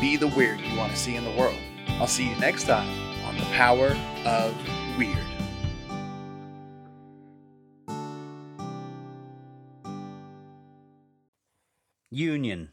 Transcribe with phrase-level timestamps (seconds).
[0.00, 1.58] be the weird you want to see in the world.
[2.00, 2.88] I'll see you next time
[3.24, 4.54] on The Power of
[4.98, 5.18] Weird.
[12.10, 12.72] Union.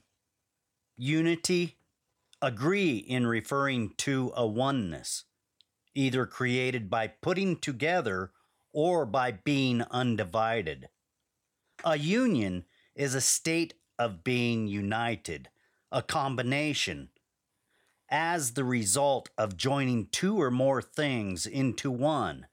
[0.98, 1.77] Unity.
[2.41, 5.26] Agree in referring to a oneness,
[5.93, 8.31] either created by putting together
[8.73, 10.90] or by being undivided.
[11.84, 12.65] A union
[12.95, 15.49] is a state of being united,
[15.91, 17.09] a combination,
[18.12, 22.45] as the result of joining two or more things into one.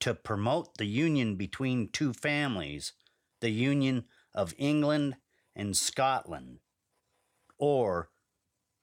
[0.00, 2.92] To promote the union between two families,
[3.40, 5.16] the union of England
[5.56, 6.60] and Scotland,
[7.58, 8.10] or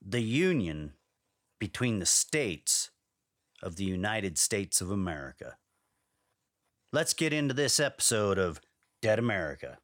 [0.06, 0.94] the union
[1.58, 2.92] between the states
[3.64, 5.56] of the United States of America.
[6.92, 8.60] Let's get into this episode of
[9.02, 9.80] Dead America.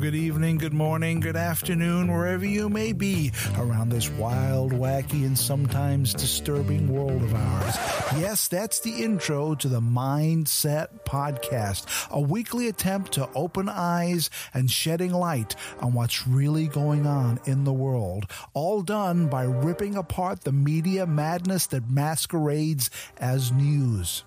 [0.00, 5.38] Good evening, good morning, good afternoon, wherever you may be around this wild, wacky, and
[5.38, 7.76] sometimes disturbing world of ours.
[8.18, 14.70] Yes, that's the intro to the Mindset Podcast, a weekly attempt to open eyes and
[14.70, 20.42] shedding light on what's really going on in the world, all done by ripping apart
[20.42, 24.24] the media madness that masquerades as news.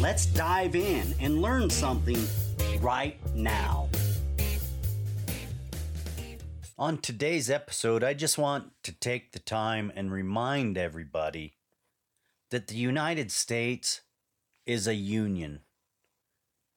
[0.00, 2.26] Let's dive in and learn something
[2.84, 3.88] right now.
[6.78, 11.54] On today's episode, I just want to take the time and remind everybody
[12.50, 14.02] that the United States
[14.66, 15.60] is a union.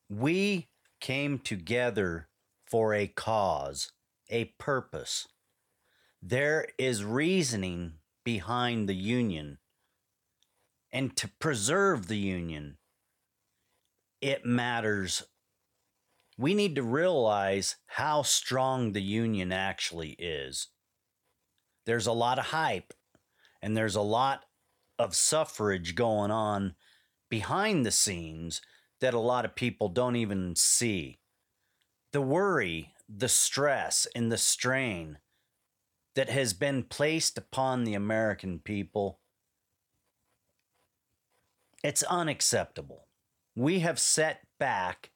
[0.10, 0.70] We
[1.02, 2.30] came together
[2.66, 3.92] for a cause,
[4.30, 5.28] a purpose.
[6.22, 9.58] There is reasoning behind the union.
[10.90, 12.78] And to preserve the union,
[14.22, 15.24] it matters
[16.38, 20.68] we need to realize how strong the union actually is.
[21.86, 22.94] There's a lot of hype
[23.62, 24.46] and there's a lot
[25.00, 26.76] of suffrage going on
[27.30, 28.62] behind the scenes
[29.00, 31.20] that a lot of people don't even see.
[32.14, 35.18] The worry, the stress, and the strain
[36.16, 39.20] that has been placed upon the American people,
[41.84, 43.08] it's unacceptable.
[43.56, 45.12] We have set back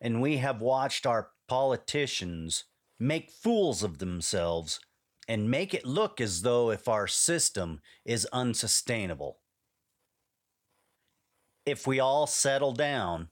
[0.00, 2.64] and we have watched our politicians
[2.98, 4.80] make fools of themselves
[5.26, 9.38] and make it look as though if our system is unsustainable.
[11.66, 13.28] If we all settle down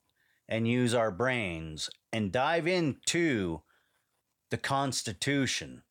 [0.49, 3.63] and use our brains and dive into
[4.51, 5.83] the Constitution,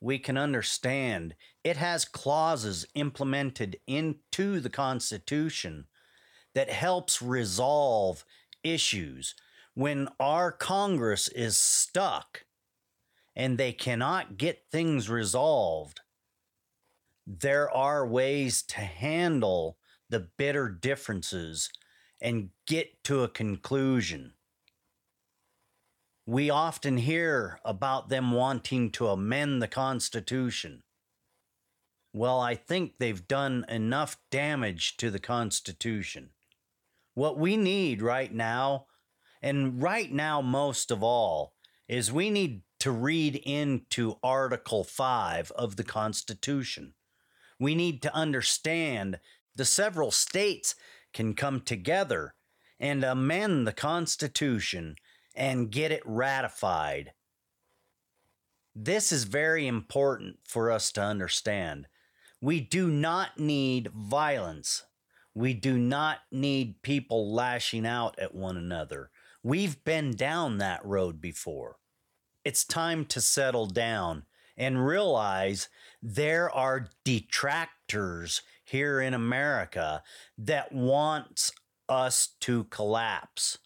[0.00, 1.34] we can understand
[1.64, 5.86] it has clauses implemented into the Constitution
[6.54, 8.24] that helps resolve
[8.62, 9.34] issues
[9.74, 12.44] when our Congress is stuck
[13.34, 16.00] and they cannot get things resolved,
[17.26, 19.78] there are ways to handle
[20.10, 21.70] the bitter differences
[22.20, 24.34] and get to a conclusion.
[26.26, 30.82] We often hear about them wanting to amend the Constitution.
[32.12, 36.30] Well, I think they've done enough damage to the Constitution.
[37.14, 38.86] What we need right now,
[39.42, 41.54] and right now most of all,
[41.88, 46.94] is we need to read into Article 5 of the Constitution.
[47.58, 49.20] We need to understand
[49.54, 50.74] the several states
[51.12, 52.34] can come together
[52.80, 54.96] and amend the Constitution
[55.34, 57.12] and get it ratified.
[58.74, 61.86] This is very important for us to understand.
[62.40, 64.84] We do not need violence.
[65.34, 69.10] We do not need people lashing out at one another.
[69.42, 71.76] We've been down that road before.
[72.44, 74.24] It's time to settle down
[74.56, 75.68] and realize
[76.00, 80.02] there are detractors here in America
[80.38, 81.50] that wants
[81.88, 83.58] us to collapse.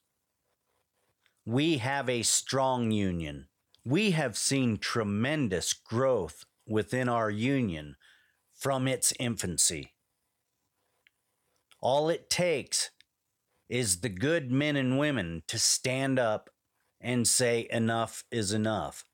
[1.45, 3.49] We have a strong union.
[3.85, 7.97] We have seen tremendous growth within our union
[8.55, 9.93] from its infancy.
[11.81, 12.91] All it takes
[13.69, 16.51] is the good men and women to stand up
[17.01, 19.05] and say enough is enough.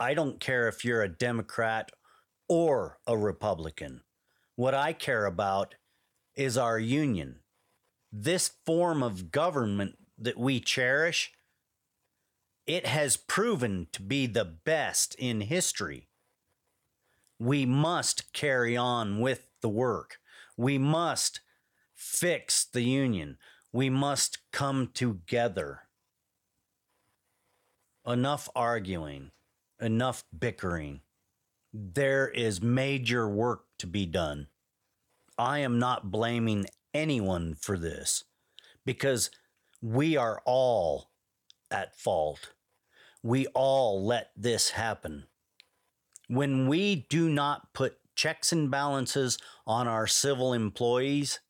[0.00, 1.90] I don't care if you're a Democrat
[2.48, 4.02] or a Republican.
[4.56, 5.74] What I care about
[6.34, 7.40] is our union.
[8.12, 11.32] This form of government that we cherish,
[12.66, 16.08] it has proven to be the best in history.
[17.38, 20.18] We must carry on with the work.
[20.56, 21.40] We must
[21.94, 23.38] fix the union.
[23.72, 25.82] We must come together.
[28.06, 29.30] Enough arguing
[29.80, 31.00] enough bickering.
[31.72, 34.48] There is major work to be done.
[35.36, 38.24] I am not blaming anyone for this
[38.84, 39.30] because
[39.80, 41.10] we are all
[41.70, 42.52] at fault.
[43.22, 45.24] We all let this happen.
[46.28, 51.40] When we do not put checks and balances on our civil employees,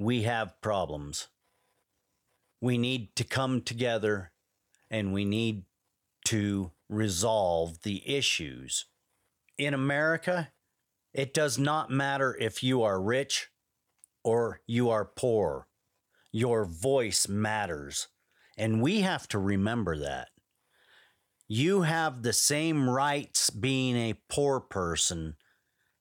[0.00, 1.28] we have problems.
[2.58, 4.32] We need to come together
[4.90, 5.64] and we need
[6.24, 8.86] to resolve the issues.
[9.58, 10.52] In America,
[11.12, 13.50] it does not matter if you are rich
[14.24, 15.68] or you are poor.
[16.32, 18.08] Your voice matters.
[18.56, 20.28] And we have to remember that.
[21.46, 25.34] You have the same rights being a poor person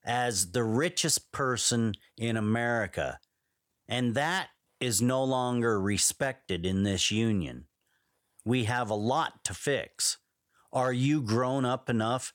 [0.06, 3.20] as the richest person in America.
[3.90, 4.50] And that
[4.80, 7.66] is no longer respected in this union.
[8.46, 10.18] We have a lot to fix.
[10.72, 12.32] Are you grown up enough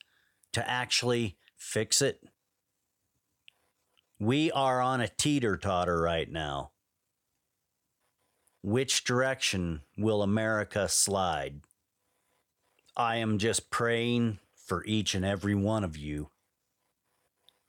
[0.52, 2.20] to actually fix it?
[4.18, 6.72] We are on a teeter totter right now.
[8.62, 11.60] Which direction will America slide?
[12.96, 16.30] I am just praying for each and every one of you.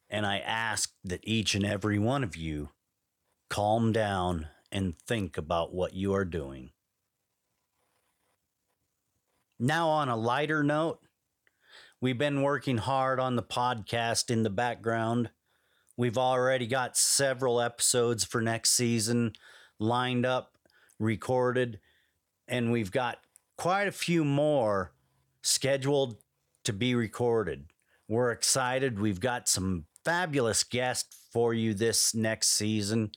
[0.09, 2.69] And I ask that each and every one of you
[3.55, 6.71] calm down and think about what you are doing.
[9.57, 10.99] Now, on a lighter note,
[12.01, 15.29] we've been working hard on the podcast in the background.
[15.95, 19.31] We've already got several episodes for next season
[19.79, 20.57] lined up,
[20.99, 21.79] recorded,
[22.49, 23.19] and we've got
[23.57, 24.91] quite a few more
[25.43, 26.17] scheduled
[26.65, 27.67] to be recorded.
[28.09, 28.99] We're excited.
[28.99, 33.11] We've got some fabulous guests for you this next season.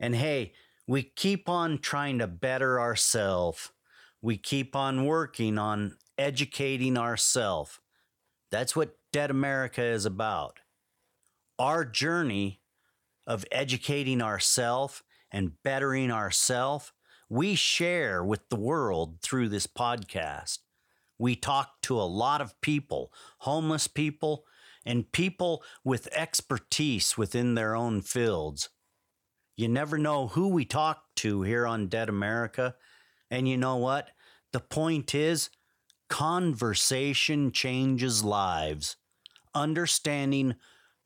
[0.00, 0.52] And hey,
[0.86, 3.70] we keep on trying to better ourselves
[4.20, 7.78] we keep on working on educating ourselves.
[8.50, 10.58] That's what Dead America is about.
[11.58, 12.60] Our journey
[13.26, 16.92] of educating ourselves and bettering ourselves,
[17.28, 20.58] we share with the world through this podcast.
[21.18, 24.44] We talk to a lot of people, homeless people,
[24.84, 28.70] and people with expertise within their own fields.
[29.58, 32.76] You never know who we talk to here on Dead America
[33.28, 34.10] and you know what?
[34.52, 35.50] The point is,
[36.08, 38.96] conversation changes lives.
[39.56, 40.54] Understanding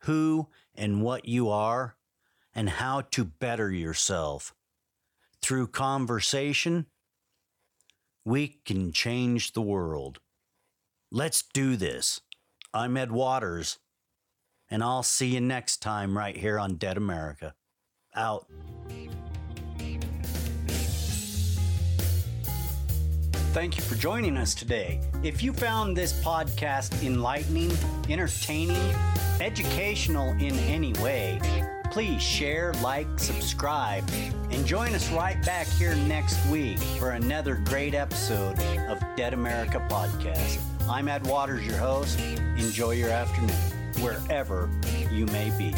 [0.01, 1.97] who and what you are
[2.55, 4.55] and how to better yourself.
[5.41, 6.85] Through conversation,
[8.23, 10.21] we can change the world.
[11.11, 12.21] Let's do this.
[12.75, 13.79] I'm Ed Waters,
[14.69, 17.55] and I'll see you next time right here on Dead America.
[18.15, 18.47] Out.
[23.53, 25.01] Thank you for joining us today.
[25.23, 27.71] If you found this podcast enlightening,
[28.09, 28.95] entertaining,
[29.41, 31.39] educational in any way,
[31.91, 34.09] please share, like, subscribe,
[34.51, 39.87] and join us right back here next week for another great episode of Dead America
[39.91, 40.59] Podcast.
[40.89, 42.19] I'm Ed Waters, your host.
[42.57, 43.51] Enjoy your afternoon,
[44.01, 44.71] wherever
[45.11, 45.75] you may be.